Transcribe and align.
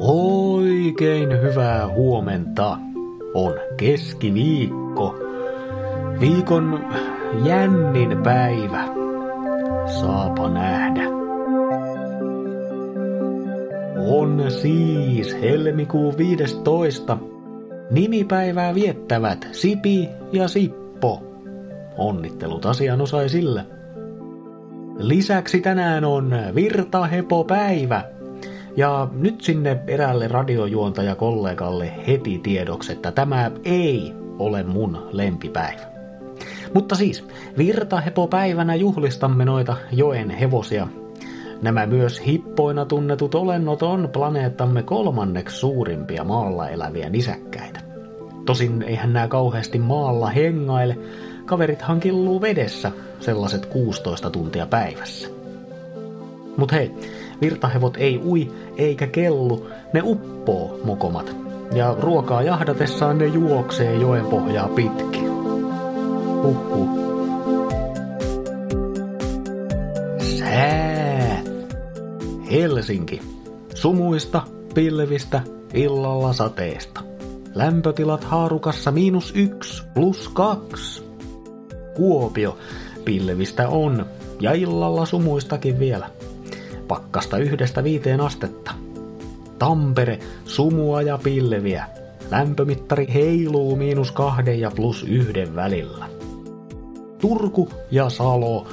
Oikein 0.00 1.42
hyvää 1.42 1.88
huomenta. 1.88 2.78
On 3.34 3.54
keskiviikko. 3.76 5.14
Viikon 6.20 6.84
jännin 7.44 8.22
päivä. 8.22 8.84
Saapa 10.00 10.48
nähdä. 10.48 11.02
On 14.08 14.44
siis 14.48 15.40
helmikuun 15.40 16.18
15. 16.18 17.18
Nimipäivää 17.90 18.74
viettävät 18.74 19.48
Sipi 19.52 20.08
ja 20.32 20.48
Sippo. 20.48 21.22
Onnittelut 21.98 22.66
asianosaisille. 22.66 23.66
Lisäksi 24.98 25.60
tänään 25.60 26.04
on 26.04 26.32
Virtahepo-päivä. 26.54 28.19
Ja 28.80 29.08
nyt 29.12 29.40
sinne 29.40 29.78
eräälle 29.86 30.28
radiojuontajakollegalle 30.28 31.92
heti 32.06 32.38
tiedoksi, 32.38 32.92
että 32.92 33.12
tämä 33.12 33.50
ei 33.64 34.14
ole 34.38 34.62
mun 34.62 35.08
lempipäivä. 35.12 35.80
Mutta 36.74 36.94
siis, 36.94 37.24
Virtahepo-päivänä 37.58 38.74
juhlistamme 38.74 39.44
noita 39.44 39.76
joen 39.92 40.30
hevosia. 40.30 40.88
Nämä 41.62 41.86
myös 41.86 42.26
hippoina 42.26 42.84
tunnetut 42.84 43.34
olennot 43.34 43.82
on 43.82 44.08
planeettamme 44.12 44.82
kolmanneksi 44.82 45.56
suurimpia 45.56 46.24
maalla 46.24 46.68
eläviä 46.68 47.10
nisäkkäitä. 47.10 47.80
Tosin 48.46 48.82
eihän 48.82 49.12
nämä 49.12 49.28
kauheasti 49.28 49.78
maalla 49.78 50.26
hengaile, 50.26 50.98
kaverithan 51.46 52.00
killuu 52.00 52.40
vedessä 52.40 52.92
sellaiset 53.18 53.66
16 53.66 54.30
tuntia 54.30 54.66
päivässä. 54.66 55.28
Mut 56.56 56.72
hei, 56.72 56.90
virtahevot 57.40 57.96
ei 57.96 58.20
ui 58.24 58.52
eikä 58.76 59.06
kellu, 59.06 59.66
ne 59.92 60.02
uppoo 60.04 60.80
mokomat. 60.84 61.36
Ja 61.74 61.96
ruokaa 62.00 62.42
jahdatessaan 62.42 63.18
ne 63.18 63.26
juoksee 63.26 63.94
joen 63.94 64.26
pohjaa 64.26 64.68
pitkin. 64.68 65.30
Huhhuh. 66.42 66.88
Sää. 70.18 71.42
Helsinki. 72.50 73.22
Sumuista, 73.74 74.42
pilvistä, 74.74 75.42
illalla 75.74 76.32
sateesta. 76.32 77.00
Lämpötilat 77.54 78.24
haarukassa 78.24 78.90
miinus 78.90 79.32
yksi 79.36 79.82
plus 79.94 80.28
kaksi. 80.28 81.02
Kuopio. 81.96 82.58
Pilvistä 83.04 83.68
on, 83.68 84.06
ja 84.40 84.52
illalla 84.52 85.06
sumuistakin 85.06 85.78
vielä. 85.78 86.10
Pakkasta 86.90 87.38
yhdestä 87.38 87.84
viiteen 87.84 88.20
astetta. 88.20 88.70
Tampere, 89.58 90.18
sumua 90.44 91.02
ja 91.02 91.18
pilviä. 91.18 91.84
Lämpömittari 92.30 93.06
heiluu 93.14 93.76
miinus 93.76 94.12
kahden 94.12 94.60
ja 94.60 94.70
plus 94.70 95.02
yhden 95.02 95.56
välillä. 95.56 96.06
Turku 97.20 97.68
ja 97.90 98.08
Salo, 98.10 98.66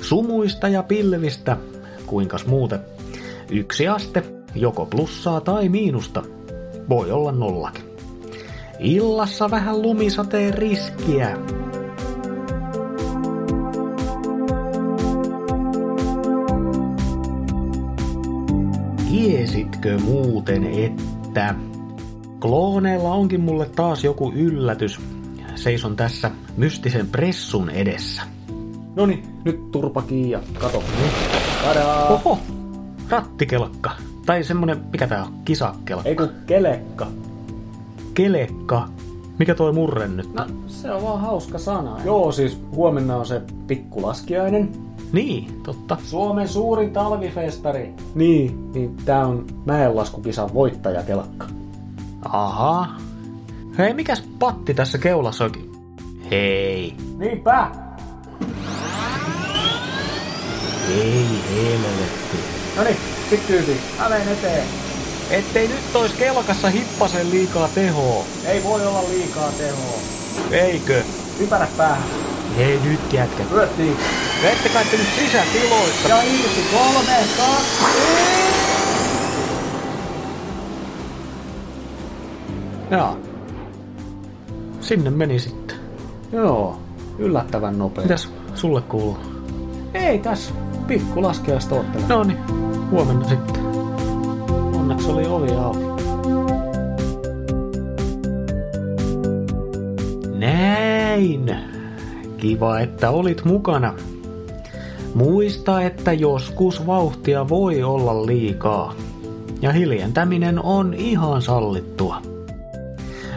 sumuista 0.00 0.68
ja 0.68 0.82
pilvistä, 0.82 1.56
kuinkas 2.06 2.46
muuten. 2.46 2.80
Yksi 3.50 3.88
aste, 3.88 4.22
joko 4.54 4.86
plussaa 4.86 5.40
tai 5.40 5.68
miinusta, 5.68 6.22
voi 6.88 7.10
olla 7.10 7.32
nollakin. 7.32 7.84
Illassa 8.78 9.50
vähän 9.50 9.82
lumisateen 9.82 10.54
riskiä, 10.54 11.38
Tiesitkö 19.10 19.98
muuten, 19.98 20.64
että 20.64 21.54
klooneilla 22.40 23.12
onkin 23.12 23.40
mulle 23.40 23.66
taas 23.66 24.04
joku 24.04 24.32
yllätys? 24.32 25.00
Seison 25.54 25.96
tässä 25.96 26.30
mystisen 26.56 27.08
pressun 27.08 27.70
edessä. 27.70 28.22
Noni, 28.96 29.22
nyt 29.44 29.70
turpa 29.70 30.02
kiinni 30.02 30.30
ja 30.30 30.40
kato. 30.58 30.84
Tadaa! 31.64 32.08
Oho! 32.08 32.38
Rattikelkka. 33.08 33.90
Tai 34.26 34.44
semmonen, 34.44 34.84
mikä 34.92 35.06
tää 35.06 35.24
on? 35.24 35.32
Kisakelkka. 35.44 36.08
Ei 36.08 36.16
kun 36.16 36.30
kelekka. 36.46 37.06
Kelekka. 38.14 38.88
Mikä 39.38 39.54
toi 39.54 39.72
murre 39.72 40.08
nyt? 40.08 40.34
No, 40.34 40.46
se 40.66 40.90
on 40.92 41.02
vaan 41.02 41.20
hauska 41.20 41.58
sana. 41.58 41.96
Joo, 42.04 42.32
siis 42.32 42.60
huomenna 42.74 43.16
on 43.16 43.26
se 43.26 43.42
pikkulaskiainen. 43.66 44.70
Niin, 45.12 45.60
totta. 45.62 45.96
Suomen 46.04 46.48
suurin 46.48 46.92
talvifestari. 46.92 47.94
Niin, 48.14 48.72
niin 48.72 48.96
tää 49.04 49.26
on 49.26 49.46
mäenlaskukisan 49.64 50.54
voittajakelkka. 50.54 51.46
Aha. 52.22 52.88
Hei, 53.78 53.94
mikäs 53.94 54.24
patti 54.38 54.74
tässä 54.74 54.98
keulassa 54.98 55.44
oikein? 55.44 55.70
Hei. 56.30 56.94
Niinpä! 57.18 57.70
Ei 60.88 61.26
helvetti. 61.54 62.38
Noni, 62.76 62.96
sit 63.30 63.46
tyypi, 63.46 63.76
aleen 63.98 64.28
eteen. 64.28 64.87
Ettei 65.30 65.68
nyt 65.68 65.94
ois 65.96 66.12
kelkassa 66.12 66.68
hippasen 66.68 67.30
liikaa 67.30 67.68
tehoa. 67.68 68.24
Ei 68.44 68.64
voi 68.64 68.86
olla 68.86 69.02
liikaa 69.08 69.52
tehoa. 69.58 69.98
Eikö? 70.50 71.02
Ypärä 71.40 71.68
päähän. 71.76 72.08
Hei 72.56 72.80
nyt 72.84 73.12
jätkä. 73.12 73.42
Pyöttiin. 73.50 73.96
Ette 74.44 74.68
kai 74.68 74.84
nyt 74.92 75.06
sisätiloissa. 75.18 76.08
Ja 76.08 76.22
irti. 76.22 76.64
Kolme, 76.72 77.16
kaksi. 77.36 77.84
Jaa. 82.90 83.16
Sinne 84.80 85.10
meni 85.10 85.38
sitten. 85.38 85.76
Joo, 86.32 86.78
yllättävän 87.18 87.78
nopea. 87.78 88.02
Mitäs 88.04 88.28
sulle 88.54 88.80
kuuluu? 88.80 89.18
Ei 89.94 90.18
tässä. 90.18 90.54
Pikku 90.86 91.22
laskeasta 91.22 91.74
oottelen. 91.74 92.08
No 92.08 92.24
niin, 92.24 92.38
huomenna 92.90 93.28
sitten. 93.28 93.77
Onneksi 94.98 95.12
oli 95.12 95.26
ovi 95.26 95.52
auki. 95.52 96.02
Näin. 100.38 101.56
Kiva, 102.36 102.80
että 102.80 103.10
olit 103.10 103.44
mukana. 103.44 103.94
Muista, 105.14 105.82
että 105.82 106.12
joskus 106.12 106.86
vauhtia 106.86 107.48
voi 107.48 107.82
olla 107.82 108.26
liikaa. 108.26 108.94
Ja 109.62 109.72
hiljentäminen 109.72 110.62
on 110.64 110.94
ihan 110.94 111.42
sallittua. 111.42 112.22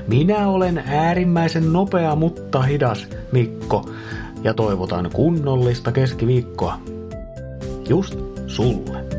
Minä 0.08 0.50
olen 0.50 0.84
äärimmäisen 0.86 1.74
nopea 1.74 2.16
mutta 2.16 2.62
hidas 2.62 3.08
Mikko 3.32 3.90
ja 4.44 4.54
toivotan 4.54 5.10
kunnollista 5.14 5.92
keskiviikkoa. 5.92 6.80
Just 7.90 8.20
sulle. 8.48 9.11